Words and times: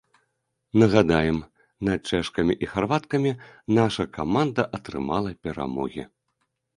Нагадаем, 0.83 1.35
над 1.89 1.99
чэшкамі 2.07 2.55
і 2.67 2.69
харваткамі 2.71 3.33
наша 3.81 4.03
каманда 4.15 4.65
атрымала 4.79 5.35
перамогі. 5.49 6.03